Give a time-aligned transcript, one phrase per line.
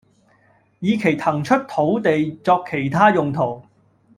[0.79, 3.61] 以期騰出土地作其他用途